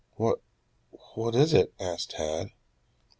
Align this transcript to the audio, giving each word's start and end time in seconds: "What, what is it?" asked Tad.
"What, 0.15 0.39
what 1.13 1.35
is 1.35 1.53
it?" 1.53 1.75
asked 1.79 2.09
Tad. 2.17 2.47